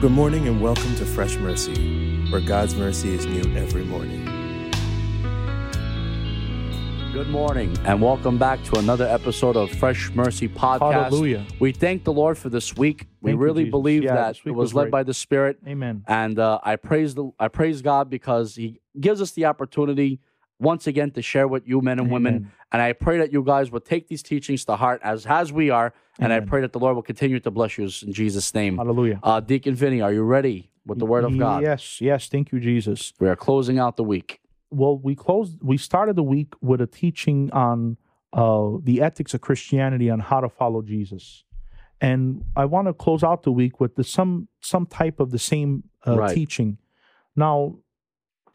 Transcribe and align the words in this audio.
Good 0.00 0.12
morning 0.12 0.46
and 0.46 0.60
welcome 0.60 0.94
to 0.96 1.06
Fresh 1.06 1.36
Mercy, 1.38 2.26
where 2.30 2.40
God's 2.40 2.74
mercy 2.74 3.14
is 3.14 3.24
new 3.24 3.42
every 3.56 3.82
morning. 3.84 4.24
Good 7.12 7.28
morning 7.30 7.74
and 7.86 8.02
welcome 8.02 8.36
back 8.36 8.62
to 8.64 8.78
another 8.78 9.06
episode 9.06 9.56
of 9.56 9.70
Fresh 9.70 10.10
Mercy 10.12 10.48
Podcast. 10.48 10.92
Hallelujah. 10.92 11.46
We 11.60 11.72
thank 11.72 12.04
the 12.04 12.12
Lord 12.12 12.36
for 12.36 12.50
this 12.50 12.76
week. 12.76 13.06
We 13.22 13.30
Thank 13.30 13.38
you, 13.40 13.44
really 13.44 13.62
Jesus. 13.64 13.70
believe 13.70 14.02
Yeah, 14.04 14.14
that 14.16 14.36
it 14.44 14.50
was, 14.50 14.56
was 14.66 14.74
led 14.74 14.82
great. 14.84 14.90
by 14.92 15.02
the 15.04 15.14
Spirit, 15.14 15.58
Amen. 15.66 16.04
and 16.06 16.38
uh, 16.38 16.58
I 16.62 16.76
praise 16.76 17.14
the 17.14 17.30
I 17.38 17.48
praise 17.48 17.80
God 17.80 18.10
because 18.10 18.54
He 18.54 18.80
gives 19.00 19.22
us 19.22 19.30
the 19.32 19.46
opportunity 19.46 20.20
once 20.58 20.86
again 20.86 21.10
to 21.12 21.22
share 21.22 21.46
with 21.48 21.66
you 21.68 21.80
men 21.80 21.98
and 21.98 22.10
women. 22.10 22.50
And 22.72 22.80
I 22.82 22.92
pray 22.92 23.18
that 23.18 23.32
you 23.32 23.42
guys 23.42 23.70
will 23.70 23.80
take 23.80 24.08
these 24.08 24.22
teachings 24.22 24.64
to 24.64 24.76
heart 24.76 25.00
as 25.04 25.26
as 25.26 25.52
we 25.52 25.70
are, 25.70 25.92
and 26.18 26.32
I 26.32 26.40
pray 26.40 26.60
that 26.62 26.72
the 26.72 26.78
Lord 26.78 26.94
will 26.96 27.02
continue 27.02 27.40
to 27.40 27.50
bless 27.50 27.78
you 27.78 27.84
in 28.04 28.12
Jesus' 28.12 28.52
name. 28.54 28.76
Hallelujah. 28.78 29.20
Uh, 29.22 29.40
Deacon 29.40 29.74
Vinny, 29.74 30.00
are 30.00 30.12
you 30.12 30.22
ready 30.22 30.70
with 30.84 30.98
the 30.98 31.06
Word 31.06 31.24
of 31.24 31.36
God? 31.38 31.62
Yes, 31.62 32.00
yes. 32.00 32.28
Thank 32.28 32.52
you, 32.52 32.60
Jesus. 32.60 33.12
We 33.20 33.28
are 33.28 33.36
closing 33.36 33.78
out 33.78 33.96
the 33.96 34.04
week. 34.04 34.40
Well, 34.70 34.98
we 34.98 35.14
closed. 35.14 35.58
We 35.62 35.76
started 35.76 36.16
the 36.16 36.22
week 36.24 36.54
with 36.60 36.80
a 36.80 36.86
teaching 36.86 37.50
on 37.52 37.96
uh, 38.32 38.78
the 38.82 39.00
ethics 39.02 39.32
of 39.34 39.40
Christianity 39.40 40.10
on 40.10 40.20
how 40.20 40.40
to 40.40 40.48
follow 40.48 40.82
Jesus, 40.82 41.44
and 42.00 42.44
I 42.56 42.64
want 42.64 42.88
to 42.88 42.92
close 42.94 43.22
out 43.22 43.44
the 43.44 43.52
week 43.52 43.78
with 43.80 43.94
the, 43.94 44.04
some 44.04 44.48
some 44.60 44.86
type 44.86 45.20
of 45.20 45.30
the 45.30 45.38
same 45.38 45.84
uh, 46.06 46.16
Right. 46.18 46.34
teaching. 46.34 46.78
Now, 47.36 47.76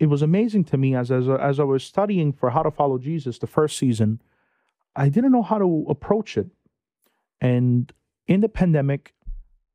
it 0.01 0.09
was 0.09 0.23
amazing 0.23 0.63
to 0.65 0.77
me 0.77 0.95
as 0.95 1.11
as 1.11 1.29
as 1.29 1.59
I 1.59 1.63
was 1.63 1.83
studying 1.83 2.33
for 2.33 2.49
how 2.49 2.63
to 2.63 2.71
follow 2.71 2.97
Jesus 2.97 3.37
the 3.37 3.45
first 3.45 3.77
season. 3.77 4.19
I 4.95 5.09
didn't 5.09 5.31
know 5.31 5.43
how 5.43 5.59
to 5.59 5.85
approach 5.87 6.37
it, 6.37 6.47
and 7.39 7.93
in 8.25 8.41
the 8.41 8.49
pandemic, 8.49 9.13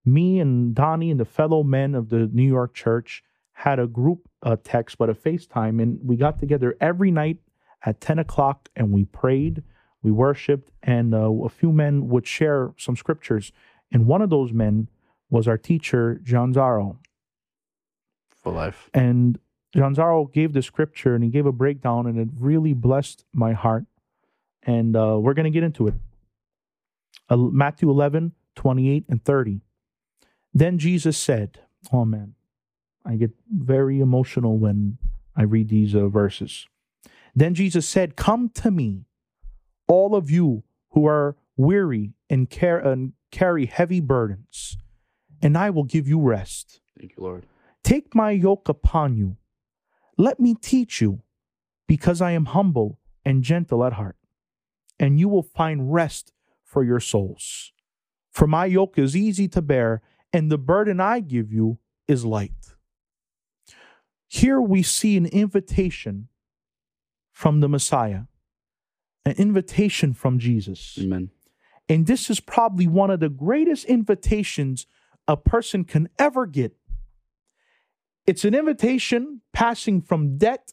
me 0.05 0.41
and 0.41 0.75
Donnie 0.75 1.13
and 1.13 1.21
the 1.21 1.25
fellow 1.25 1.63
men 1.63 1.95
of 1.95 2.09
the 2.09 2.27
New 2.33 2.47
York 2.47 2.75
church 2.75 3.23
had 3.53 3.79
a 3.79 3.87
group 3.87 4.29
uh, 4.43 4.57
text, 4.65 4.99
but 4.99 5.09
a 5.09 5.15
FaceTime, 5.15 5.81
and 5.81 6.01
we 6.03 6.17
got 6.17 6.41
together 6.41 6.77
every 6.81 7.13
night 7.13 7.39
at 7.85 8.01
10 8.01 8.19
o'clock 8.19 8.69
and 8.75 8.93
we 8.93 9.05
prayed, 9.05 9.63
we 10.03 10.11
worshiped, 10.11 10.71
and 10.83 11.15
uh, 11.15 11.31
a 11.31 11.49
few 11.49 11.73
men 11.73 12.09
would 12.09 12.27
share 12.27 12.75
some 12.77 12.97
scriptures. 12.97 13.53
And 13.93 14.07
one 14.07 14.23
of 14.23 14.31
those 14.31 14.53
men 14.53 14.89
was 15.31 15.49
our 15.49 15.57
teacher, 15.57 16.21
John 16.23 16.53
Zaro. 16.53 16.99
For 18.43 18.53
life. 18.53 18.91
And 18.93 19.39
John 19.77 19.95
Zaro 19.95 20.33
gave 20.33 20.55
the 20.55 20.63
scripture 20.63 21.15
and 21.15 21.23
he 21.23 21.29
gave 21.29 21.45
a 21.45 21.53
breakdown, 21.53 22.07
and 22.07 22.19
it 22.19 22.29
really 22.39 22.73
blessed 22.73 23.25
my 23.35 23.53
heart. 23.53 23.85
And 24.63 24.97
uh, 24.97 25.19
we're 25.21 25.35
going 25.35 25.45
to 25.45 25.51
get 25.51 25.63
into 25.63 25.87
it. 25.87 25.95
Uh, 27.29 27.37
Matthew 27.37 27.91
11, 27.91 28.33
28 28.55 29.05
and 29.09 29.25
30. 29.25 29.61
Then 30.55 30.79
Jesus 30.79 31.19
said, 31.19 31.61
Oh 31.93 32.05
man, 32.05 32.35
I 33.05 33.17
get 33.17 33.33
very 33.51 34.01
emotional 34.01 34.57
when 34.57 34.97
I 35.37 35.43
read 35.43 35.69
these 35.69 35.95
uh, 35.95 36.09
verses. 36.09 36.67
Then 37.35 37.55
Jesus 37.55 37.87
said, 37.87 38.17
Come 38.17 38.49
to 38.55 38.71
me, 38.71 39.05
all 39.87 40.17
of 40.17 40.31
you 40.31 40.63
who 40.93 41.07
are 41.07 41.37
weary 41.57 42.15
and, 42.31 42.49
car- 42.49 42.79
and 42.79 43.13
carry 43.31 43.67
heavy 43.67 44.01
burdens, 44.01 44.79
and 45.43 45.59
I 45.59 45.69
will 45.69 45.85
give 45.85 46.09
you 46.09 46.19
rest. 46.19 46.81
Thank 46.99 47.13
you, 47.17 47.23
Lord. 47.23 47.47
Take 47.85 48.15
my 48.15 48.31
yoke 48.31 48.69
upon 48.71 49.17
you. 49.17 49.37
Let 50.19 50.41
me 50.41 50.55
teach 50.55 51.01
you, 51.01 51.23
because 51.87 52.21
I 52.21 52.33
am 52.33 52.47
humble 52.47 52.99
and 53.25 53.43
gentle 53.43 53.85
at 53.85 53.95
heart, 53.95 54.17
and 54.99 55.19
you 55.21 55.29
will 55.29 55.43
find 55.43 55.93
rest 55.93 56.33
for 56.65 56.83
your 56.83 57.01
souls. 57.01 57.73
For 58.33 58.47
my 58.47 58.67
yoke 58.67 58.99
is 58.99 59.17
easy 59.17 59.49
to 59.49 59.63
bear, 59.63 60.03
and 60.33 60.51
the 60.51 60.59
burden 60.59 61.01
I 61.01 61.21
give 61.21 61.53
you 61.53 61.79
is 62.07 62.25
light. 62.25 62.75
Here 64.29 64.61
we 64.61 64.83
see 64.83 65.17
an 65.17 65.27
invitation 65.27 66.29
from 67.33 67.61
the 67.61 67.69
Messiah, 67.69 68.23
an 69.25 69.33
invitation 69.39 70.15
from 70.15 70.39
Jesus. 70.39 70.99
Amen. 71.01 71.31
And 71.89 72.07
this 72.07 72.29
is 72.31 72.41
probably 72.41 72.87
one 72.87 73.11
of 73.11 73.21
the 73.21 73.29
greatest 73.29 73.85
invitations 73.85 74.87
a 75.29 75.37
person 75.37 75.85
can 75.85 76.09
ever 76.19 76.47
get. 76.47 76.76
It's 78.27 78.45
an 78.45 78.55
invitation 78.55 79.41
passing 79.53 80.03
from 80.03 80.37
death 80.37 80.73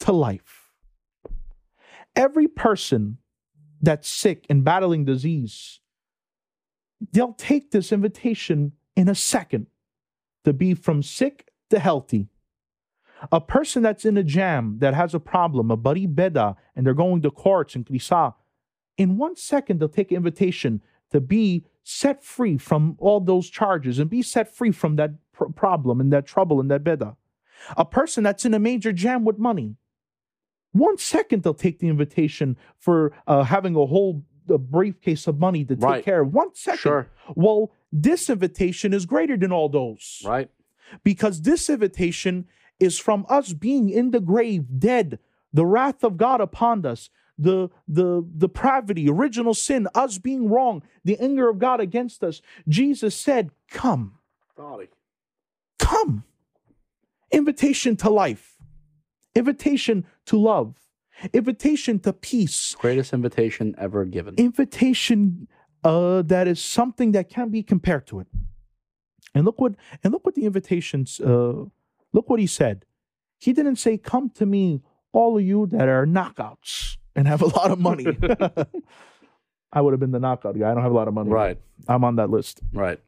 to 0.00 0.12
life. 0.12 0.70
Every 2.14 2.46
person 2.46 3.18
that's 3.80 4.08
sick 4.08 4.46
and 4.50 4.62
battling 4.62 5.04
disease, 5.04 5.80
they'll 7.12 7.32
take 7.32 7.70
this 7.70 7.90
invitation 7.90 8.72
in 8.96 9.08
a 9.08 9.14
second 9.14 9.66
to 10.44 10.52
be 10.52 10.74
from 10.74 11.02
sick 11.02 11.50
to 11.70 11.78
healthy. 11.78 12.28
A 13.32 13.40
person 13.40 13.82
that's 13.82 14.04
in 14.04 14.18
a 14.18 14.22
jam 14.22 14.76
that 14.80 14.92
has 14.92 15.14
a 15.14 15.20
problem, 15.20 15.70
a 15.70 15.76
buddy 15.76 16.06
beda, 16.06 16.56
and 16.76 16.84
they're 16.84 16.92
going 16.92 17.22
to 17.22 17.30
courts 17.30 17.74
and 17.74 17.86
krisa, 17.86 18.34
in 18.98 19.16
one 19.16 19.36
second 19.36 19.80
they'll 19.80 19.88
take 19.88 20.10
an 20.10 20.18
invitation 20.18 20.82
to 21.10 21.20
be 21.20 21.64
set 21.82 22.22
free 22.22 22.58
from 22.58 22.96
all 22.98 23.20
those 23.20 23.48
charges 23.48 23.98
and 23.98 24.10
be 24.10 24.20
set 24.20 24.54
free 24.54 24.70
from 24.70 24.96
that 24.96 25.12
pr- 25.46 25.52
problem 25.52 26.00
and 26.00 26.12
that 26.12 26.26
trouble 26.26 26.60
and 26.60 26.70
that 26.70 26.84
beda. 26.84 27.16
A 27.76 27.84
person 27.84 28.24
that's 28.24 28.44
in 28.44 28.54
a 28.54 28.58
major 28.58 28.92
jam 28.92 29.24
with 29.24 29.38
money, 29.38 29.76
one 30.72 30.98
second 30.98 31.42
they'll 31.42 31.54
take 31.54 31.78
the 31.78 31.88
invitation 31.88 32.56
for 32.78 33.12
uh, 33.26 33.44
having 33.44 33.74
a 33.76 33.86
whole 33.86 34.24
uh, 34.50 34.58
briefcase 34.58 35.26
of 35.26 35.38
money 35.38 35.64
to 35.64 35.74
take 35.76 35.82
Right. 35.84 36.04
care 36.04 36.22
of. 36.22 36.34
One 36.34 36.54
second. 36.54 36.78
Sure. 36.78 37.08
Well, 37.34 37.72
this 37.92 38.28
invitation 38.28 38.92
is 38.92 39.06
greater 39.06 39.36
than 39.36 39.52
all 39.52 39.68
those 39.68 40.20
Right. 40.24 40.50
because 41.04 41.42
this 41.42 41.70
invitation 41.70 42.46
is 42.80 42.98
from 42.98 43.24
us 43.28 43.52
being 43.52 43.88
in 43.88 44.10
the 44.10 44.20
grave, 44.20 44.64
dead, 44.78 45.18
the 45.52 45.64
wrath 45.64 46.02
of 46.02 46.16
God 46.16 46.40
upon 46.40 46.84
us, 46.84 47.08
the 47.38 47.68
the 47.88 48.24
depravity, 48.36 49.08
original 49.08 49.54
sin, 49.54 49.88
us 49.94 50.18
being 50.18 50.48
wrong, 50.48 50.82
the 51.04 51.18
anger 51.18 51.48
of 51.48 51.58
God 51.58 51.80
against 51.80 52.22
us. 52.24 52.42
Jesus 52.68 53.14
said, 53.16 53.50
"Come, 53.70 54.18
come." 55.84 56.24
Invitation 57.30 57.96
to 57.96 58.10
life, 58.10 58.56
invitation 59.34 60.04
to 60.26 60.36
love, 60.38 60.76
invitation 61.32 61.98
to 62.00 62.12
peace, 62.12 62.74
Greatest 62.78 63.12
invitation 63.12 63.74
ever 63.76 64.04
given. 64.04 64.34
invitation 64.36 65.48
uh, 65.82 66.22
that 66.22 66.46
is 66.48 66.60
something 66.62 67.12
that 67.12 67.28
can 67.28 67.50
be 67.50 67.62
compared 67.62 68.06
to 68.06 68.20
it. 68.20 68.28
And 69.34 69.44
look 69.44 69.60
what 69.60 69.74
and 70.02 70.12
look 70.12 70.24
what 70.24 70.34
the 70.34 70.44
invitations. 70.44 71.20
Uh, 71.20 71.64
look 72.12 72.30
what 72.30 72.38
he 72.40 72.46
said. 72.46 72.84
He 73.38 73.52
didn't 73.52 73.76
say, 73.76 73.98
"Come 73.98 74.30
to 74.30 74.46
me, 74.46 74.82
all 75.12 75.36
of 75.36 75.42
you 75.42 75.66
that 75.66 75.88
are 75.88 76.06
knockouts 76.06 76.96
and 77.16 77.26
have 77.26 77.42
a 77.42 77.46
lot 77.46 77.70
of 77.70 77.78
money." 77.80 78.06
I 79.72 79.80
would 79.80 79.92
have 79.92 80.00
been 80.00 80.12
the 80.12 80.20
knockout 80.20 80.56
guy. 80.56 80.70
I 80.70 80.74
don't 80.74 80.84
have 80.84 80.92
a 80.92 80.94
lot 80.94 81.08
of 81.08 81.14
money. 81.14 81.30
Right. 81.30 81.58
I'm 81.88 82.04
on 82.04 82.14
that 82.16 82.30
list. 82.30 82.60
Right. 82.72 83.00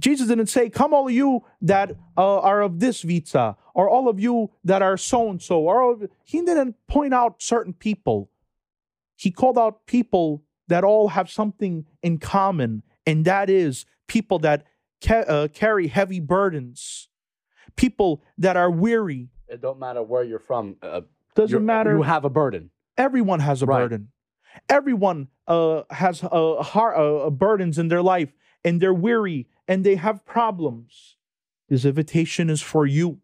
Jesus 0.00 0.26
didn't 0.28 0.46
say, 0.48 0.68
"Come, 0.70 0.92
all 0.92 1.06
of 1.06 1.12
you 1.14 1.44
that 1.62 1.92
uh, 2.16 2.40
are 2.40 2.62
of 2.62 2.80
this 2.80 3.02
vita, 3.02 3.56
or 3.74 3.88
all 3.88 4.08
of 4.08 4.18
you 4.18 4.50
that 4.64 4.82
are 4.82 4.96
so 4.96 5.30
and 5.30 5.40
so." 5.40 5.62
Or 5.62 6.08
he 6.24 6.40
didn't 6.40 6.76
point 6.88 7.14
out 7.14 7.40
certain 7.40 7.72
people. 7.72 8.30
He 9.16 9.30
called 9.30 9.56
out 9.56 9.86
people 9.86 10.42
that 10.68 10.82
all 10.82 11.08
have 11.08 11.30
something 11.30 11.86
in 12.02 12.18
common, 12.18 12.82
and 13.06 13.24
that 13.24 13.48
is 13.48 13.86
people 14.08 14.38
that 14.40 14.66
ca- 15.04 15.24
uh, 15.28 15.48
carry 15.48 15.86
heavy 15.86 16.18
burdens, 16.20 17.08
people 17.76 18.22
that 18.38 18.56
are 18.56 18.70
weary. 18.70 19.28
It 19.48 19.60
don't 19.60 19.78
matter 19.78 20.02
where 20.02 20.24
you're 20.24 20.38
from. 20.40 20.76
Uh, 20.82 21.02
Doesn't 21.36 21.50
you're- 21.50 21.64
matter. 21.64 21.96
You 21.96 22.02
have 22.02 22.24
a 22.24 22.30
burden. 22.30 22.70
Everyone 22.96 23.40
has 23.40 23.62
a 23.62 23.66
Right. 23.66 23.80
burden. 23.82 24.08
Everyone 24.68 25.28
uh, 25.46 25.82
has 25.90 26.22
uh, 26.24 26.62
heart, 26.62 26.96
uh, 26.96 27.28
burdens 27.30 27.78
in 27.78 27.88
their 27.88 28.02
life, 28.02 28.32
and 28.64 28.80
they're 28.80 28.94
weary 28.94 29.46
and 29.66 29.84
they 29.84 29.96
have 29.96 30.24
problems. 30.24 31.16
This 31.68 31.84
invitation 31.84 32.50
is 32.50 32.60
for 32.60 32.86
you, 32.86 33.20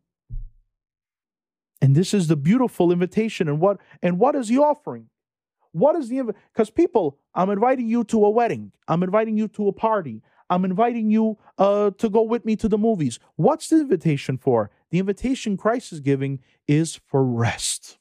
and 1.82 1.94
this 1.94 2.14
is 2.14 2.28
the 2.28 2.36
beautiful 2.36 2.90
invitation. 2.92 3.48
And 3.48 3.60
what 3.60 3.78
and 4.02 4.18
what 4.18 4.34
is 4.34 4.48
he 4.48 4.58
offering? 4.58 5.08
What 5.72 5.94
is 5.96 6.08
the 6.08 6.34
because 6.52 6.70
people? 6.70 7.18
I'm 7.34 7.50
inviting 7.50 7.88
you 7.88 8.04
to 8.04 8.24
a 8.24 8.30
wedding. 8.30 8.72
I'm 8.88 9.02
inviting 9.02 9.36
you 9.36 9.48
to 9.48 9.68
a 9.68 9.72
party. 9.72 10.22
I'm 10.48 10.64
inviting 10.64 11.10
you 11.10 11.38
uh, 11.58 11.92
to 11.98 12.08
go 12.08 12.22
with 12.22 12.44
me 12.44 12.56
to 12.56 12.68
the 12.68 12.76
movies. 12.76 13.20
What's 13.36 13.68
the 13.68 13.80
invitation 13.80 14.36
for? 14.36 14.70
The 14.90 14.98
invitation 14.98 15.56
Christ 15.56 15.92
is 15.92 16.00
giving 16.00 16.40
is 16.66 17.00
for 17.06 17.24
rest. 17.24 17.98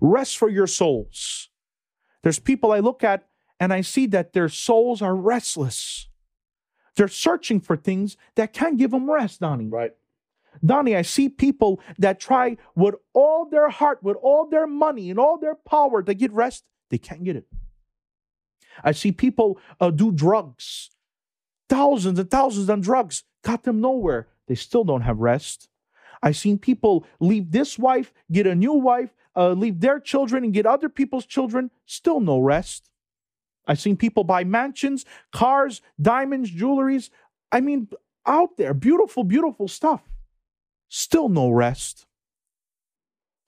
Rest 0.00 0.36
for 0.36 0.50
your 0.50 0.66
souls. 0.66 1.48
There's 2.22 2.38
people 2.38 2.72
I 2.72 2.80
look 2.80 3.02
at 3.02 3.26
and 3.58 3.72
I 3.72 3.80
see 3.80 4.06
that 4.08 4.34
their 4.34 4.50
souls 4.50 5.00
are 5.00 5.16
restless. 5.16 6.07
They're 6.98 7.06
searching 7.06 7.60
for 7.60 7.76
things 7.76 8.16
that 8.34 8.52
can't 8.52 8.76
give 8.76 8.90
them 8.90 9.08
rest, 9.08 9.38
Donnie. 9.40 9.68
Right. 9.68 9.92
Donnie, 10.64 10.96
I 10.96 11.02
see 11.02 11.28
people 11.28 11.80
that 11.96 12.18
try 12.18 12.56
with 12.74 12.96
all 13.14 13.48
their 13.48 13.68
heart, 13.70 14.02
with 14.02 14.16
all 14.20 14.48
their 14.48 14.66
money 14.66 15.08
and 15.08 15.18
all 15.18 15.38
their 15.38 15.54
power 15.54 16.02
to 16.02 16.12
get 16.12 16.32
rest. 16.32 16.64
They 16.90 16.98
can't 16.98 17.22
get 17.22 17.36
it. 17.36 17.46
I 18.82 18.90
see 18.90 19.12
people 19.12 19.60
uh, 19.80 19.90
do 19.90 20.10
drugs. 20.10 20.90
thousands 21.68 22.18
and 22.18 22.30
thousands 22.30 22.68
on 22.68 22.80
drugs, 22.80 23.22
got 23.44 23.62
them 23.62 23.80
nowhere. 23.80 24.26
They 24.48 24.56
still 24.56 24.82
don't 24.82 25.02
have 25.02 25.18
rest. 25.18 25.68
I've 26.20 26.36
seen 26.36 26.58
people 26.58 27.06
leave 27.20 27.52
this 27.52 27.78
wife, 27.78 28.12
get 28.32 28.46
a 28.46 28.54
new 28.54 28.72
wife, 28.72 29.14
uh, 29.36 29.52
leave 29.52 29.80
their 29.80 30.00
children 30.00 30.42
and 30.42 30.52
get 30.52 30.66
other 30.66 30.88
people's 30.88 31.26
children, 31.26 31.70
still 31.86 32.18
no 32.18 32.40
rest. 32.40 32.90
I've 33.68 33.80
seen 33.80 33.96
people 33.96 34.24
buy 34.24 34.44
mansions, 34.44 35.04
cars, 35.30 35.82
diamonds, 36.00 36.50
jewelries. 36.50 37.10
I 37.52 37.60
mean, 37.60 37.88
out 38.26 38.56
there, 38.56 38.74
beautiful, 38.74 39.24
beautiful 39.24 39.68
stuff. 39.68 40.02
Still 40.88 41.28
no 41.28 41.50
rest. 41.50 42.06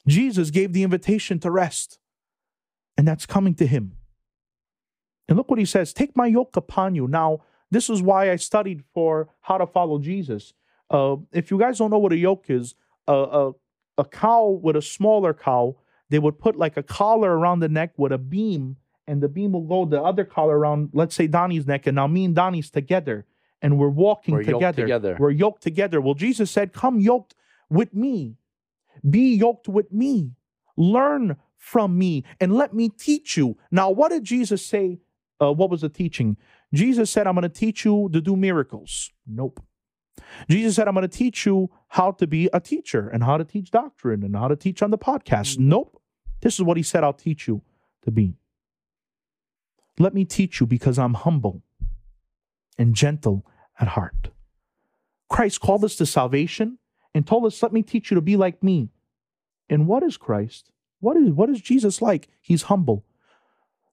Jesus 0.06 0.50
gave 0.50 0.72
the 0.72 0.82
invitation 0.82 1.38
to 1.40 1.50
rest, 1.50 1.99
and 2.96 3.08
that's 3.08 3.26
coming 3.26 3.55
to 3.55 3.67
him. 3.67 3.96
And 5.28 5.37
look 5.37 5.49
what 5.50 5.58
he 5.58 5.64
says 5.64 5.93
Take 5.93 6.17
my 6.17 6.26
yoke 6.26 6.56
upon 6.56 6.94
you. 6.94 7.08
Now, 7.08 7.40
this 7.70 7.88
is 7.88 8.02
why 8.02 8.31
I 8.31 8.37
studied 8.37 8.84
for 8.93 9.28
how 9.40 9.58
to 9.58 9.66
follow 9.66 9.99
Jesus. 9.99 10.52
Uh, 10.90 11.16
if 11.32 11.50
you 11.50 11.58
guys 11.58 11.78
don't 11.78 11.90
know 11.90 11.99
what 11.99 12.12
a 12.12 12.16
yoke 12.16 12.46
is, 12.49 12.75
a, 13.06 13.14
a, 13.14 13.52
a 13.99 14.05
cow 14.05 14.58
with 14.62 14.76
a 14.76 14.82
smaller 14.82 15.32
cow, 15.32 15.76
they 16.08 16.19
would 16.19 16.38
put 16.38 16.56
like 16.56 16.76
a 16.76 16.82
collar 16.82 17.38
around 17.38 17.61
the 17.61 17.69
neck 17.69 17.93
with 17.96 18.11
a 18.11 18.19
beam, 18.19 18.76
and 19.11 19.21
the 19.21 19.29
beam 19.29 19.51
will 19.53 19.62
go 19.62 19.85
the 19.85 20.01
other 20.01 20.25
collar 20.25 20.57
around, 20.57 20.91
let's 20.93 21.17
say 21.17 21.27
Donnie's 21.27 21.67
neck, 21.67 21.89
and 21.89 21.97
now 21.97 22.07
me 22.07 22.25
and 22.27 22.35
Donnie's 22.35 22.71
together, 22.71 23.27
and 23.61 23.77
we're 23.77 23.89
walking 23.89 24.35
We're 24.35 24.43
yoked 24.43 24.55
together. 24.61 24.83
together. 24.83 25.17
We're 25.19 25.31
yoked 25.31 25.62
together. 25.65 26.01
Well, 26.01 26.15
Jesus 26.15 26.49
said, 26.49 26.73
Come 26.73 27.01
yoked 27.01 27.35
with 27.69 27.93
me, 27.93 28.37
be 29.09 29.35
yoked 29.35 29.69
with 29.69 29.91
me, 29.93 30.37
learn 30.77 31.37
from 31.57 31.99
me, 31.99 32.25
and 32.41 32.55
let 32.55 32.73
me 32.73 32.89
teach 32.89 33.37
you. 33.37 33.57
Now, 33.73 33.91
what 33.91 34.11
did 34.12 34.23
Jesus 34.23 34.65
say? 34.65 35.01
Uh, 35.43 35.53
what 35.53 35.71
was 35.71 35.81
the 35.81 35.89
teaching? 35.89 36.37
Jesus 36.73 37.11
said, 37.11 37.27
I'm 37.27 37.35
going 37.35 37.43
to 37.43 37.49
teach 37.49 37.85
you 37.85 38.09
to 38.12 38.21
do 38.21 38.37
miracles. 38.37 39.11
Nope. 39.27 39.61
Jesus 40.49 40.77
said, 40.77 40.87
I'm 40.87 40.95
going 40.95 41.09
to 41.09 41.09
teach 41.09 41.47
you 41.47 41.69
how 41.89 42.12
to 42.12 42.27
be 42.29 42.49
a 42.53 42.61
teacher 42.61 43.09
and 43.09 43.25
how 43.25 43.39
to 43.39 43.45
teach 43.45 43.73
doctrine 43.73 44.23
and 44.23 44.37
how 44.37 44.47
to 44.47 44.55
teach 44.55 44.83
on 44.83 44.91
the 44.91 44.99
podcast. 44.99 45.59
Nope. 45.59 46.01
This 46.43 46.55
is 46.55 46.62
what 46.62 46.77
he 46.77 46.85
said, 46.85 47.03
I'll 47.03 47.12
teach 47.12 47.49
you 47.49 47.62
to 48.05 48.12
be. 48.12 48.37
Let 49.98 50.14
me 50.14 50.25
teach 50.25 50.60
you 50.60 50.66
because 50.66 50.98
I'm 50.98 51.14
humble 51.14 51.62
and 52.78 52.94
gentle 52.94 53.46
at 53.78 53.88
heart. 53.88 54.31
Christ 55.28 55.60
called 55.60 55.84
us 55.84 55.96
to 55.96 56.06
salvation 56.06 56.78
and 57.14 57.26
told 57.26 57.44
us, 57.44 57.62
Let 57.62 57.72
me 57.72 57.82
teach 57.82 58.10
you 58.10 58.14
to 58.14 58.20
be 58.20 58.37
like 58.37 58.62
me. 58.62 58.90
And 59.69 59.87
what 59.87 60.02
is 60.02 60.16
Christ? 60.16 60.70
What 61.00 61.16
is, 61.16 61.31
what 61.31 61.48
is 61.50 61.60
Jesus 61.60 62.02
like? 62.02 62.28
He's 62.40 62.62
humble. 62.62 63.04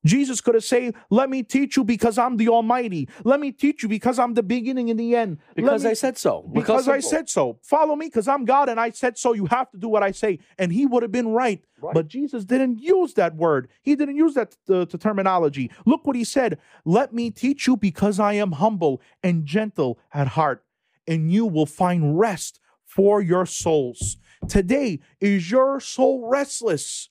Jesus 0.08 0.42
could 0.42 0.56
have 0.56 0.64
said, 0.64 0.96
Let 1.10 1.30
me 1.30 1.44
teach 1.44 1.78
you 1.78 1.84
because 1.84 2.18
I'm 2.18 2.38
the 2.38 2.50
Almighty. 2.50 3.10
Let 3.24 3.40
me 3.40 3.52
teach 3.52 3.84
you 3.84 3.90
because 3.90 4.20
I'm 4.20 4.34
the 4.34 4.44
beginning 4.44 4.90
and 4.90 5.00
the 5.00 5.16
end. 5.16 5.40
Because 5.56 5.84
me- 5.84 5.92
I 5.92 5.94
said 5.94 6.18
so. 6.18 6.50
because 6.54 6.88
I 6.88 7.00
said 7.00 7.30
so. 7.30 7.60
Follow 7.62 7.96
me 7.96 8.08
because 8.08 8.28
I'm 8.28 8.46
God 8.46 8.70
and 8.70 8.80
I 8.80 8.92
said 8.92 9.18
so. 9.18 9.34
You 9.34 9.46
have 9.48 9.70
to 9.72 9.78
do 9.78 9.88
what 9.88 10.04
I 10.04 10.12
say. 10.12 10.40
And 10.58 10.72
he 10.72 10.86
would 10.86 11.04
have 11.04 11.12
been 11.12 11.30
right. 11.30 11.64
Right. 11.80 11.94
But 11.94 12.08
Jesus 12.08 12.44
didn't 12.46 12.80
use 12.80 13.14
that 13.16 13.36
word. 13.36 13.70
He 13.82 13.96
didn't 13.96 14.16
use 14.16 14.34
that 14.34 14.56
uh, 14.70 14.86
to 14.86 14.98
terminology. 14.98 15.72
Look 15.86 16.08
what 16.08 16.16
he 16.16 16.24
said. 16.24 16.58
Let 16.86 17.14
me 17.14 17.30
teach 17.30 17.68
you 17.68 17.78
because 17.78 18.20
I 18.20 18.34
am 18.34 18.54
humble 18.54 19.02
and 19.22 19.46
gentle 19.46 20.00
at 20.14 20.30
heart, 20.30 20.64
and 21.08 21.32
you 21.32 21.46
will 21.46 21.68
find 21.68 22.18
rest 22.18 22.60
for 22.86 23.22
your 23.22 23.46
souls. 23.46 24.18
Today, 24.48 25.00
is 25.20 25.52
your 25.52 25.80
soul 25.80 26.28
restless? 26.28 27.10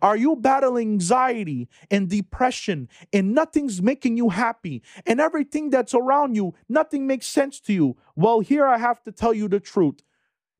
Are 0.00 0.16
you 0.16 0.36
battling 0.36 0.92
anxiety 0.92 1.68
and 1.90 2.08
depression 2.08 2.88
and 3.12 3.34
nothing's 3.34 3.82
making 3.82 4.16
you 4.16 4.30
happy 4.30 4.82
and 5.06 5.20
everything 5.20 5.70
that's 5.70 5.94
around 5.94 6.34
you, 6.34 6.54
nothing 6.68 7.06
makes 7.06 7.26
sense 7.26 7.60
to 7.60 7.72
you? 7.72 7.96
Well, 8.16 8.40
here 8.40 8.66
I 8.66 8.78
have 8.78 9.02
to 9.04 9.12
tell 9.12 9.34
you 9.34 9.48
the 9.48 9.60
truth. 9.60 10.02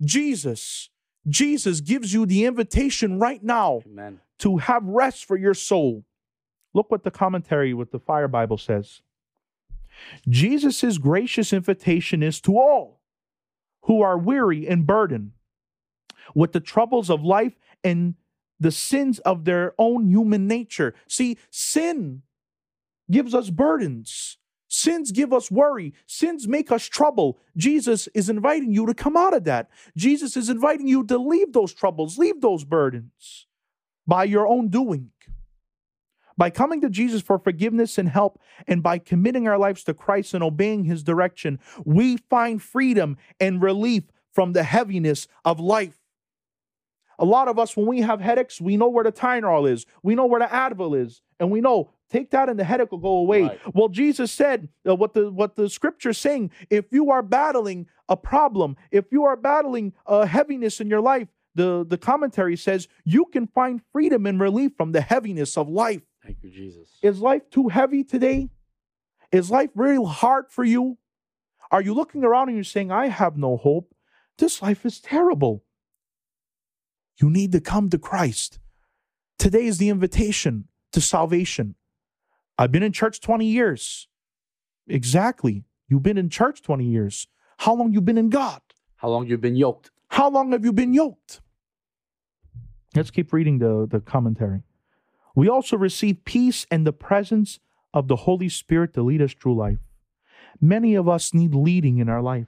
Jesus, 0.03 0.91
Jesus 1.27 1.81
gives 1.81 2.13
you 2.13 2.27
the 2.27 2.45
invitation 2.45 3.19
right 3.19 3.43
now 3.43 3.83
Amen. 3.87 4.21
to 4.41 4.59
have 4.59 4.85
rest 4.85 5.25
for 5.25 5.37
your 5.37 5.55
soul. 5.55 6.05
Look 6.73 6.91
what 6.91 7.05
the 7.05 7.11
commentary 7.11 7.73
with 7.73 7.93
the 7.93 8.01
Fire 8.01 8.29
Bible 8.29 8.59
says. 8.59 9.01
Jesus' 10.29 10.99
gracious 10.99 11.53
invitation 11.53 12.23
is 12.23 12.41
to 12.43 12.59
all 12.59 13.01
who 13.83 14.03
are 14.03 14.19
weary 14.19 14.67
and 14.67 14.87
burdened 14.87 15.33
with 16.35 16.53
the 16.53 16.61
troubles 16.61 17.11
of 17.11 17.23
life 17.23 17.55
and 17.83 18.15
the 18.61 18.71
sins 18.71 19.19
of 19.21 19.45
their 19.45 19.75
own 19.79 20.09
human 20.09 20.47
nature. 20.47 20.95
See, 21.09 21.39
sin 21.51 22.23
gives 23.11 23.35
us 23.35 23.51
burdens. 23.51 24.39
Sins 24.69 25.13
give 25.13 25.33
us 25.33 25.51
worry. 25.51 25.95
Sins 26.07 26.49
make 26.49 26.73
us 26.73 26.87
trouble. 26.87 27.39
Jesus 27.57 28.09
is 28.09 28.29
inviting 28.29 28.73
you 28.73 28.87
to 28.87 28.95
come 28.95 29.17
out 29.17 29.35
of 29.35 29.45
that. 29.45 29.71
Jesus 29.97 30.37
is 30.37 30.49
inviting 30.49 30.89
you 30.89 31.05
to 31.05 31.19
leave 31.19 31.53
those 31.53 31.73
troubles, 31.73 32.19
leave 32.19 32.41
those 32.41 32.65
burdens 32.65 33.47
by 34.07 34.25
your 34.25 34.47
own 34.47 34.69
doing. 34.69 35.11
By 36.37 36.51
coming 36.51 36.81
to 36.81 36.91
Jesus 36.91 37.23
for 37.23 37.39
forgiveness 37.39 37.97
and 37.97 38.09
help, 38.09 38.41
and 38.67 38.83
by 38.83 38.99
committing 38.99 39.47
our 39.47 39.59
lives 39.59 39.85
to 39.85 39.95
Christ 39.95 40.35
and 40.35 40.43
obeying 40.43 40.85
his 40.85 41.05
direction, 41.05 41.61
we 41.85 42.17
find 42.17 42.61
freedom 42.61 43.17
and 43.39 43.63
relief 43.63 44.05
from 44.33 44.53
the 44.53 44.65
heaviness 44.65 45.29
of 45.45 45.61
life. 45.61 46.04
A 47.19 47.25
lot 47.25 47.49
of 47.49 47.59
us, 47.59 47.77
when 47.77 47.87
we 47.87 48.01
have 48.01 48.21
headaches, 48.21 48.61
we 48.61 48.77
know 48.77 48.89
where 48.89 49.05
the 49.05 49.13
Tylenol 49.13 49.71
is, 49.71 49.87
we 50.03 50.15
know 50.15 50.27
where 50.27 50.41
the 50.41 50.47
Advil 50.47 51.01
is, 51.01 51.23
and 51.39 51.51
we 51.51 51.61
know 51.61 51.91
take 52.11 52.31
that 52.31 52.49
and 52.49 52.59
the 52.59 52.65
headache 52.65 52.93
will 52.93 52.99
go 52.99 53.17
away. 53.17 53.43
Right. 53.43 53.75
Well, 53.75 53.89
Jesus 53.89 54.31
said 54.31 54.69
uh, 54.89 54.95
what 54.95 55.15
the 55.15 55.31
what 55.31 55.57
the 55.57 55.69
scripture 55.69 56.11
is 56.11 56.19
saying. 56.19 56.51
If 56.71 56.87
you 56.91 57.11
are 57.11 57.23
battling 57.23 57.87
a 58.09 58.17
problem, 58.17 58.77
if 58.91 59.07
you 59.11 59.25
are 59.25 59.37
battling 59.37 59.93
a 60.07 60.27
heaviness 60.27 60.81
in 60.81 60.89
your 60.89 61.01
life, 61.01 61.29
the 61.55 61.85
the 61.87 61.99
commentary 61.99 62.57
says 62.57 62.89
you 63.05 63.27
can 63.27 63.47
find 63.49 63.81
freedom 63.93 64.27
and 64.27 64.41
relief 64.41 64.73
from 64.77 64.93
the 64.93 65.01
heaviness 65.01 65.57
of 65.57 65.69
life. 65.69 66.03
Thank 66.23 66.39
you, 66.43 66.51
Jesus. 66.51 66.99
Is 67.03 67.21
life 67.21 67.51
too 67.51 67.69
heavy 67.69 68.05
today? 68.05 68.49
Is 69.33 69.51
life 69.51 69.71
very 69.75 70.03
hard 70.03 70.47
for 70.51 70.65
you? 70.65 70.99
Are 71.71 71.83
you 71.83 71.93
looking 71.93 72.23
around 72.23 72.49
and 72.49 72.57
you're 72.57 72.65
saying, 72.65 72.93
I 72.93 73.09
have 73.09 73.37
no 73.37 73.57
hope? 73.57 73.93
This 74.39 74.63
life 74.63 74.87
is 74.87 75.01
terrible. 75.01 75.64
You 77.17 77.31
need 77.31 77.53
to 77.53 77.61
come 77.61 77.91
to 77.91 77.99
Christ. 77.99 78.59
Today 79.39 79.67
is 79.67 79.79
the 79.79 79.89
invitation 79.89 80.69
to 80.93 81.01
salvation. 81.01 81.75
I've 82.59 82.73
been 82.73 82.83
in 82.83 82.93
church 82.93 83.21
20 83.21 83.47
years. 83.47 84.09
Exactly. 84.87 85.65
You've 85.89 86.03
been 86.03 86.19
in 86.19 86.29
church 86.29 86.63
20 86.63 86.85
years. 86.85 87.27
How 87.59 87.75
long 87.75 87.93
you 87.93 88.01
been 88.01 88.19
in 88.19 88.31
God? 88.31 88.61
How 88.97 89.09
long 89.09 89.27
you've 89.27 89.41
been 89.41 89.57
yoked? 89.57 89.91
How 90.09 90.31
long 90.31 90.53
have 90.53 90.65
you 90.65 90.73
been 90.73 90.95
yoked? 90.95 91.41
Let's 92.95 93.11
keep 93.11 93.33
reading 93.33 93.59
the, 93.59 93.87
the 93.91 94.01
commentary. 94.01 94.63
We 95.35 95.49
also 95.49 95.77
receive 95.77 96.25
peace 96.25 96.67
and 96.71 96.87
the 96.87 96.93
presence 96.93 97.59
of 97.93 98.09
the 98.09 98.17
Holy 98.17 98.49
Spirit 98.49 98.95
to 98.95 99.03
lead 99.03 99.21
us 99.21 99.33
through 99.33 99.57
life. 99.57 99.79
Many 100.61 100.95
of 100.95 101.09
us 101.09 101.35
need 101.35 101.55
leading 101.55 101.99
in 101.99 102.09
our 102.09 102.23
life. 102.23 102.47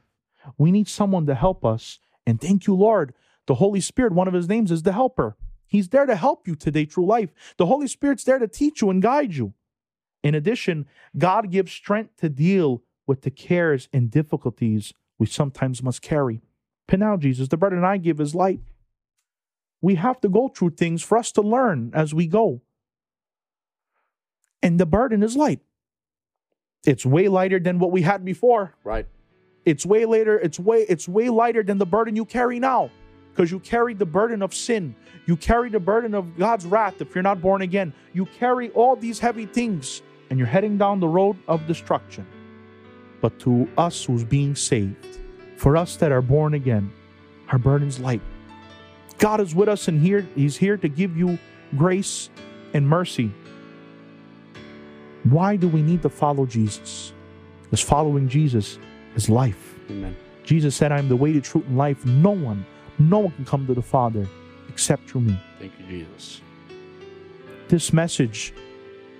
We 0.57 0.71
need 0.71 0.88
someone 0.88 1.26
to 1.26 1.35
help 1.35 1.64
us. 1.64 1.99
And 2.26 2.40
thank 2.40 2.67
you, 2.67 2.75
Lord. 2.75 3.12
The 3.47 3.57
Holy 3.57 3.81
Spirit, 3.81 4.12
one 4.12 4.29
of 4.29 4.35
his 4.35 4.49
names 4.49 4.71
is 4.71 4.83
the 4.83 4.93
helper. 4.93 5.37
He's 5.67 5.88
there 5.88 6.07
to 6.07 6.17
help 6.17 6.47
you 6.47 6.55
today 6.55 6.85
through 6.85 7.07
life. 7.07 7.31
The 7.57 7.67
Holy 7.67 7.88
Spirit's 7.88 8.25
there 8.25 8.38
to 8.38 8.49
teach 8.49 8.83
you 8.83 8.91
and 8.91 9.03
guide 9.03 9.35
you. 9.35 9.55
In 10.23 10.35
addition, 10.35 10.87
God 11.17 11.50
gives 11.50 11.73
strength 11.73 12.17
to 12.19 12.29
deal 12.29 12.83
with 13.07 13.23
the 13.23 13.31
cares 13.31 13.88
and 13.93 14.11
difficulties 14.11 14.93
we 15.19 15.26
sometimes 15.26 15.83
must 15.83 16.03
carry. 16.03 16.43
But 16.87 16.99
now, 16.99 17.17
Jesus, 17.17 17.49
the 17.49 17.57
burden 17.57 17.85
I 17.85 17.97
give 17.97 18.21
is 18.21 18.35
light. 18.35 18.61
We 19.81 19.97
have 19.97 20.21
to 20.21 20.29
go 20.29 20.49
through 20.49 20.71
things 20.71 21.03
for 21.03 21.19
us 21.19 21.33
to 21.33 21.43
learn 21.43 21.91
as 21.95 22.15
we 22.15 22.26
go. 22.26 22.62
And 24.62 24.81
the 24.81 24.87
burden 24.87 25.23
is 25.23 25.37
light. 25.37 25.61
It's 26.85 27.05
way 27.05 27.29
lighter 27.29 27.59
than 27.59 27.79
what 27.79 27.93
we 27.93 28.03
had 28.03 28.25
before. 28.25 28.75
Right. 28.85 29.07
It's 29.65 29.85
way 29.85 30.07
later, 30.07 30.38
it's 30.38 30.59
way, 30.59 30.87
it's 30.88 31.09
way 31.09 31.29
lighter 31.29 31.62
than 31.62 31.79
the 31.79 31.87
burden 31.87 32.15
you 32.17 32.25
carry 32.25 32.61
now. 32.61 32.91
Because 33.37 33.50
you 33.50 33.61
carry 33.61 33.93
the 33.93 34.07
burden 34.07 34.40
of 34.40 34.55
sin. 34.55 34.95
You 35.26 35.37
carry 35.37 35.69
the 35.69 35.78
burden 35.78 36.14
of 36.14 36.38
God's 36.38 36.64
wrath 36.64 37.02
if 37.02 37.14
you're 37.14 37.23
not 37.23 37.43
born 37.43 37.61
again. 37.61 37.93
You 38.14 38.25
carry 38.25 38.71
all 38.71 38.97
these 38.97 39.19
heavy 39.19 39.45
things 39.45 40.00
and 40.31 40.38
you're 40.38 40.49
heading 40.49 40.78
down 40.78 41.00
the 41.00 41.09
road 41.09 41.37
of 41.47 41.66
destruction. 41.66 42.26
But 43.21 43.38
to 43.40 43.69
us 43.76 44.02
who's 44.05 44.25
being 44.25 44.55
saved, 44.55 45.19
for 45.59 45.76
us 45.76 45.97
that 45.97 46.12
are 46.12 46.23
born 46.23 46.55
again, 46.55 46.90
our 47.50 47.59
burden's 47.59 48.00
light. 48.00 48.23
God 49.19 49.40
is 49.40 49.55
with 49.55 49.69
us 49.69 49.87
and 49.88 50.00
here 50.00 50.26
He's 50.35 50.57
here 50.57 50.78
to 50.78 50.88
give 50.88 51.14
you 51.14 51.38
grace 51.76 52.31
and 52.73 52.88
mercy. 52.88 53.31
Why 55.25 55.57
do 55.57 55.69
we 55.69 55.83
need 55.83 56.00
to 56.02 56.09
follow 56.09 56.47
Jesus? 56.47 57.12
Because 57.64 57.83
following 57.83 58.28
Jesus 58.28 58.78
is 59.14 59.28
life. 59.28 59.75
Amen. 59.90 60.16
Jesus 60.43 60.75
said, 60.75 60.90
I 60.90 60.99
am 60.99 61.09
the 61.09 61.16
way, 61.16 61.33
the 61.33 61.40
truth, 61.40 61.66
and 61.66 61.76
life. 61.76 62.05
No 62.07 62.31
one, 62.31 62.64
no 62.99 63.19
one 63.19 63.33
can 63.33 63.45
come 63.45 63.67
to 63.67 63.75
the 63.75 63.83
Father 63.83 64.26
except 64.69 65.09
through 65.11 65.23
me. 65.23 65.38
Thank 65.59 65.73
you, 65.79 65.87
Jesus. 65.87 66.41
This 67.69 67.93
message 67.93 68.53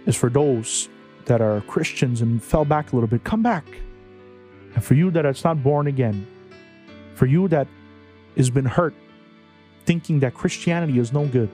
is 0.07 0.17
for 0.17 0.31
those 0.31 0.89
that 1.25 1.41
are 1.41 1.61
Christians 1.63 2.21
and 2.21 2.43
fell 2.43 2.65
back 2.65 2.93
a 2.93 2.97
little 2.97 3.09
bit. 3.09 3.25
Come 3.25 3.43
back. 3.43 3.67
And 4.75 4.85
for 4.85 4.95
you 4.95 5.11
that 5.11 5.27
is 5.27 5.43
not 5.43 5.63
born 5.63 5.87
again, 5.87 6.27
for 7.15 7.27
you 7.27 7.49
that 7.49 7.67
has 8.37 8.51
been 8.51 8.67
hurt 8.67 8.95
thinking 9.87 10.21
that 10.21 10.35
Christianity 10.35 10.99
is 10.99 11.13
no 11.13 11.27
good, 11.27 11.51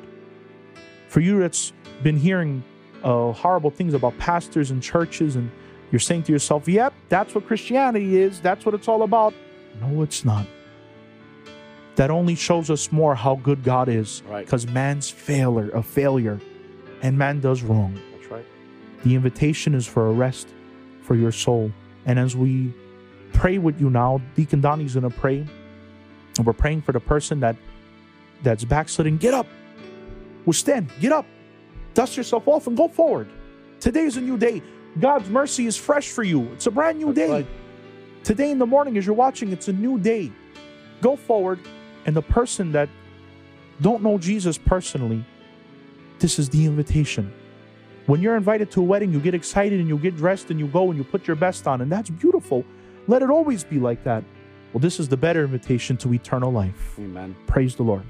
for 1.09 1.21
you 1.21 1.41
that's 1.41 1.73
been 2.02 2.17
hearing 2.17 2.64
uh, 3.05 3.33
horrible 3.33 3.71
things 3.71 3.95
about 3.95 4.19
pastors 4.19 4.71
and 4.71 4.83
churches, 4.83 5.37
and 5.37 5.50
you're 5.91 6.00
saying 6.00 6.25
to 6.25 6.33
yourself, 6.33 6.67
yep, 6.67 6.93
that's 7.09 7.35
what 7.35 7.47
Christianity 7.47 8.17
is, 8.21 8.41
that's 8.41 8.67
what 8.67 8.75
it's 8.75 8.88
all 8.88 9.02
about. 9.02 9.35
No, 9.81 10.02
it's 10.02 10.25
not. 10.25 10.47
That 11.96 12.11
only 12.11 12.34
shows 12.34 12.70
us 12.70 12.90
more 12.90 13.14
how 13.14 13.37
good 13.37 13.62
God 13.62 13.88
is 13.88 14.22
Right. 14.28 14.44
because 14.44 14.66
man's 14.66 15.11
failure, 15.11 15.70
a 15.70 15.82
failure, 15.82 16.40
and 17.02 17.18
man 17.18 17.40
does 17.40 17.62
wrong. 17.62 17.99
That's 18.16 18.30
right. 18.30 18.46
The 19.04 19.14
invitation 19.14 19.75
is 19.75 19.87
for 19.87 20.06
a 20.08 20.12
rest 20.12 20.49
for 21.02 21.14
your 21.14 21.32
soul. 21.32 21.70
And 22.06 22.18
as 22.18 22.34
we 22.34 22.72
pray 23.32 23.58
with 23.58 23.80
you 23.80 23.90
now, 23.90 24.20
Deacon 24.37 24.61
Donnie's 24.61 24.94
gonna 24.94 25.11
pray. 25.11 25.44
And 26.38 26.46
we're 26.46 26.52
praying 26.54 26.82
for 26.82 26.92
the 26.92 27.00
person 27.00 27.40
that 27.40 27.56
that's 28.42 28.64
backsliding. 28.64 29.18
Get 29.18 29.34
up. 29.34 29.46
Well, 30.46 30.52
stand, 30.54 30.90
get 31.00 31.12
up. 31.12 31.26
Dust 31.94 32.16
yourself 32.16 32.49
off 32.49 32.66
and 32.66 32.76
go 32.76 32.88
forward. 32.88 33.28
Today 33.80 34.04
is 34.04 34.16
a 34.16 34.20
new 34.20 34.38
day. 34.38 34.62
God's 34.99 35.28
mercy 35.28 35.66
is 35.66 35.76
fresh 35.76 36.08
for 36.08 36.22
you. 36.22 36.44
It's 36.52 36.66
a 36.66 36.70
brand 36.70 36.99
new 36.99 37.12
That's 37.12 37.18
day. 37.28 37.30
right. 37.32 37.46
Today 38.25 38.50
in 38.50 38.58
the 38.58 38.66
morning, 38.66 38.96
as 38.96 39.04
you're 39.06 39.14
watching, 39.14 39.52
it's 39.52 39.68
a 39.68 39.72
new 39.72 39.99
day. 39.99 40.32
Go 41.00 41.16
forward. 41.16 41.61
And 42.06 42.16
the 42.16 42.23
person 42.23 42.73
that 42.73 42.88
don't 43.80 44.02
know 44.02 44.18
Jesus 44.18 44.59
personally, 44.59 45.25
this 46.18 46.38
is 46.38 46.49
the 46.49 46.66
invitation. 46.66 47.32
When 48.06 48.21
you're 48.21 48.37
invited 48.37 48.71
to 48.73 48.80
a 48.80 48.85
wedding, 48.85 49.12
you 49.12 49.21
get 49.21 49.35
excited 49.35 49.78
and 49.78 49.88
you 49.88 49.97
get 49.97 50.16
dressed 50.16 50.50
and 50.50 50.59
you 50.59 50.66
go 50.66 50.90
and 50.90 50.99
you 50.99 51.04
put 51.04 51.26
your 51.26 51.37
best 51.37 51.66
on, 51.66 51.80
and 51.80 51.90
that's 51.90 52.11
beautiful. 52.11 52.64
Let 53.06 53.23
it 53.23 53.30
always 53.30 53.64
be 53.64 53.78
like 53.78 54.02
that. 54.04 54.25
Well, 54.73 54.80
this 54.80 54.99
is 54.99 55.09
the 55.09 55.16
better 55.16 55.44
invitation 55.44 55.97
to 55.99 56.12
eternal 56.14 56.50
life. 56.50 56.97
Amen. 56.99 57.37
Praise 57.47 57.75
the 57.76 57.82
Lord. 57.82 58.04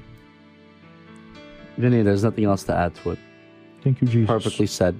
Vinny, 1.76 2.02
there's 2.02 2.24
nothing 2.24 2.44
else 2.44 2.62
to 2.64 2.74
add 2.74 2.94
to 2.96 3.10
it. 3.10 3.18
Thank 3.82 4.00
you, 4.00 4.08
Jesus. 4.08 4.28
Perfectly 4.28 4.66
said. 4.66 4.98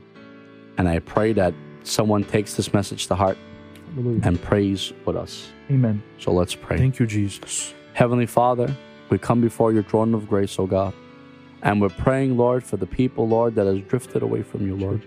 And 0.78 0.88
I 0.88 0.98
pray 0.98 1.32
that 1.34 1.54
someone 1.84 2.24
takes 2.24 2.54
this 2.54 2.72
message 2.72 3.06
to 3.08 3.14
heart 3.14 3.38
Hallelujah. 3.94 4.20
and 4.24 4.42
prays 4.42 4.92
with 5.04 5.16
us. 5.16 5.50
Amen. 5.70 6.02
So 6.18 6.32
let's 6.32 6.54
pray. 6.54 6.78
Thank 6.78 6.98
you, 6.98 7.06
Jesus. 7.06 7.74
Heavenly 7.94 8.26
Father, 8.26 8.74
we 9.10 9.18
come 9.18 9.40
before 9.40 9.72
your 9.72 9.82
throne 9.82 10.14
of 10.14 10.28
grace, 10.28 10.58
O 10.58 10.66
God. 10.66 10.94
And 11.62 11.80
we're 11.80 11.90
praying, 11.90 12.36
Lord, 12.36 12.64
for 12.64 12.76
the 12.76 12.86
people, 12.86 13.28
Lord, 13.28 13.54
that 13.54 13.66
has 13.66 13.80
drifted 13.82 14.22
away 14.22 14.42
from 14.42 14.66
you, 14.66 14.74
Lord. 14.76 15.02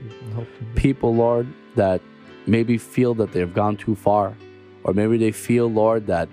People, 0.76 1.14
Lord, 1.14 1.48
that 1.76 2.02
maybe 2.48 2.78
feel 2.78 3.14
that 3.16 3.34
they've 3.34 3.54
gone 3.54 3.76
too 3.76 3.96
far. 3.96 4.38
Or 4.84 4.94
maybe 4.94 5.18
they 5.18 5.32
feel, 5.32 5.68
Lord, 5.70 6.08
that 6.08 6.30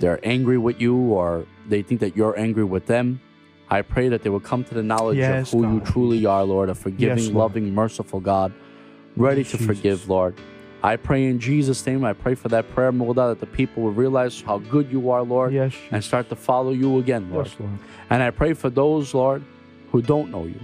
they're 0.00 0.18
angry 0.26 0.58
with 0.58 0.80
you 0.80 0.96
or 0.96 1.46
they 1.68 1.82
think 1.82 2.00
that 2.00 2.16
you're 2.16 2.36
angry 2.38 2.64
with 2.64 2.86
them. 2.86 3.20
I 3.70 3.82
pray 3.82 4.08
that 4.08 4.22
they 4.22 4.30
will 4.30 4.40
come 4.40 4.64
to 4.64 4.74
the 4.74 4.82
knowledge 4.82 5.18
Yes, 5.18 5.52
of 5.52 5.60
who 5.60 5.74
you 5.74 5.80
truly 5.80 6.26
are, 6.26 6.42
Lord, 6.44 6.68
a 6.68 6.74
forgiving, 6.74 7.24
Lord. 7.26 7.36
loving, 7.36 7.74
merciful 7.74 8.20
God, 8.20 8.52
ready 9.16 9.42
Yes, 9.42 9.52
to 9.52 9.58
Jesus. 9.58 9.66
forgive, 9.76 10.08
Lord. 10.08 10.34
I 10.84 10.96
pray 10.96 11.26
in 11.26 11.38
Jesus' 11.38 11.86
name, 11.86 12.04
I 12.04 12.12
pray 12.12 12.34
for 12.34 12.48
that 12.48 12.68
prayer, 12.74 12.90
Mulda, 12.90 13.30
that 13.30 13.40
the 13.40 13.46
people 13.46 13.84
will 13.84 13.92
realize 13.92 14.40
how 14.40 14.58
good 14.58 14.90
you 14.90 15.10
are, 15.10 15.22
Lord, 15.22 15.52
Yes, 15.52 15.74
and 15.92 16.02
start 16.02 16.28
to 16.30 16.36
follow 16.36 16.72
you 16.72 16.98
again, 16.98 17.30
Lord. 17.30 17.46
Yes, 17.46 17.56
Lord. 17.60 17.78
And 18.10 18.22
I 18.22 18.30
pray 18.30 18.52
for 18.54 18.68
those, 18.68 19.14
Lord, 19.14 19.44
who 19.92 20.02
don't 20.02 20.30
know 20.30 20.44
you, 20.44 20.60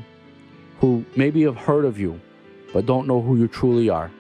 who 0.81 1.05
maybe 1.15 1.43
have 1.43 1.57
heard 1.57 1.85
of 1.85 2.01
you, 2.01 2.21
but 2.73 2.85
don't 2.85 3.07
know 3.07 3.23
who 3.23 3.37
you 3.37 3.47
truly 3.47 3.89
are. 3.89 4.11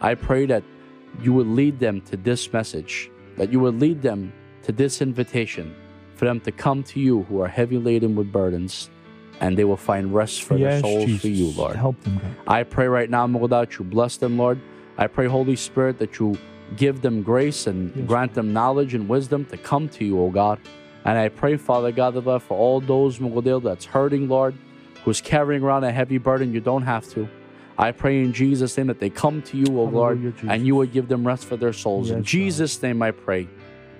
I 0.00 0.14
pray 0.14 0.46
that 0.46 0.62
you 1.20 1.34
would 1.34 1.46
lead 1.46 1.78
them 1.78 2.00
to 2.02 2.16
this 2.16 2.50
message, 2.50 3.10
that 3.36 3.52
you 3.52 3.60
would 3.60 3.78
lead 3.78 4.00
them 4.00 4.32
to 4.62 4.72
this 4.72 5.02
invitation 5.02 5.74
for 6.14 6.24
them 6.24 6.40
to 6.40 6.52
come 6.52 6.82
to 6.84 7.00
you 7.00 7.24
who 7.24 7.40
are 7.40 7.48
heavy 7.48 7.76
laden 7.76 8.14
with 8.14 8.32
burdens, 8.32 8.88
and 9.40 9.58
they 9.58 9.64
will 9.64 9.76
find 9.76 10.14
rest 10.14 10.44
for 10.44 10.56
their 10.56 10.80
souls 10.80 11.04
Jesus. 11.04 11.20
for 11.20 11.28
you, 11.28 11.50
Lord. 11.50 11.76
Help 11.76 12.00
them, 12.02 12.18
God. 12.18 12.36
I 12.46 12.62
pray 12.62 12.86
right 12.86 13.10
now, 13.10 13.26
that 13.26 13.78
you 13.78 13.84
bless 13.84 14.16
them, 14.16 14.38
Lord. 14.38 14.60
I 14.98 15.06
pray, 15.06 15.26
Holy 15.26 15.56
Spirit, 15.56 15.98
that 15.98 16.18
you 16.18 16.36
give 16.76 17.02
them 17.02 17.22
grace 17.22 17.66
and 17.66 17.94
Yes, 17.94 18.06
grant 18.06 18.34
them 18.34 18.52
knowledge 18.52 18.94
and 18.94 19.08
wisdom 19.08 19.44
to 19.46 19.56
come 19.56 19.88
to 19.90 20.04
you, 20.04 20.20
O 20.20 20.30
God. 20.30 20.58
And 21.04 21.18
I 21.18 21.28
pray, 21.28 21.56
Father 21.56 21.90
God, 21.92 22.14
Lord, 22.14 22.42
for 22.42 22.56
all 22.56 22.80
those, 22.80 23.18
Mugadil, 23.18 23.62
that's 23.62 23.84
hurting, 23.84 24.28
Lord, 24.28 24.54
who's 25.04 25.20
carrying 25.20 25.62
around 25.62 25.84
a 25.84 25.92
heavy 25.92 26.18
burden, 26.18 26.52
you 26.52 26.60
don't 26.60 26.82
have 26.82 27.08
to. 27.10 27.28
I 27.76 27.90
pray 27.90 28.20
in 28.22 28.32
Jesus' 28.32 28.76
name 28.76 28.86
that 28.86 29.00
they 29.00 29.10
come 29.10 29.42
to 29.42 29.56
you, 29.56 29.66
O 29.80 29.84
Lord, 29.84 30.20
Jesus. 30.20 30.44
and 30.48 30.66
you 30.66 30.76
would 30.76 30.92
give 30.92 31.08
them 31.08 31.26
rest 31.26 31.46
for 31.46 31.56
their 31.56 31.72
souls. 31.72 32.10
in 32.10 32.18
Yes, 32.18 32.22
God. 32.22 32.26
Jesus' 32.26 32.82
name 32.82 33.02
I 33.02 33.10
pray. 33.10 33.48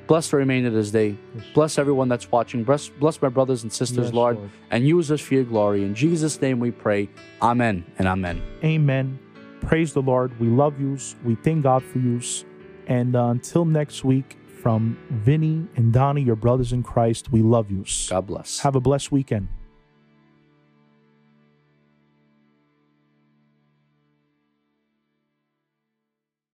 Bless 0.07 0.31
the 0.31 0.37
remainder 0.37 0.69
of 0.69 0.75
this 0.75 0.91
day. 0.91 1.17
Yes. 1.35 1.45
Bless 1.55 1.79
everyone 1.79 2.09
that's 2.09 2.31
watching. 2.31 2.65
Bless, 2.65 2.89
bless 2.89 3.21
my 3.23 3.29
brothers 3.29 3.63
and 3.63 3.73
sisters, 3.73 4.07
Yes, 4.07 4.15
Lord, 4.15 4.39
and 4.71 4.87
use 4.87 5.11
us 5.11 5.21
for 5.21 5.35
your 5.35 5.45
glory. 5.45 5.83
In 5.85 5.95
Jesus' 5.95 6.41
name 6.41 6.61
we 6.61 6.71
pray. 6.71 7.09
Amen 7.41 7.85
and 7.99 8.07
amen. 8.07 8.43
Amen. 8.63 9.19
Praise 9.67 9.93
the 9.93 10.03
Lord. 10.03 10.39
We 10.41 10.49
love 10.49 10.81
yous. 10.81 11.17
We 11.25 11.37
thank 11.37 11.63
God 11.63 11.83
for 11.85 11.99
yous. 11.99 12.45
And 12.87 13.15
uh, 13.15 13.27
until 13.27 13.65
next 13.65 14.05
week, 14.05 14.37
from 14.63 14.97
Vinny 15.11 15.67
and 15.77 15.93
Donnie, 15.93 16.23
your 16.23 16.37
brothers 16.37 16.73
in 16.73 16.83
Christ, 16.83 17.33
we 17.33 17.43
love 17.43 17.71
yous. 17.71 18.09
God 18.09 18.27
bless. 18.27 18.61
Have 18.61 18.77
a 18.77 18.81
blessed 18.81 19.11
weekend. 19.11 19.49